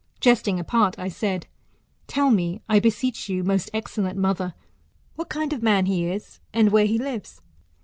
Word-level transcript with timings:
Jesting 0.19 0.59
apart, 0.59 0.97
I 0.97 1.09
said, 1.09 1.45
tell 2.07 2.31
me, 2.31 2.59
I 2.67 2.79
beseech 2.79 3.29
you, 3.29 3.43
most 3.43 3.69
excellent 3.71 4.17
mother, 4.17 4.55
what 5.15 5.29
kind 5.29 5.53
of 5.53 5.61
man 5.61 5.85
he 5.85 6.05
is, 6.07 6.39
and 6.55 6.71
where 6.71 6.87
he 6.87 6.97
lives 6.97 7.39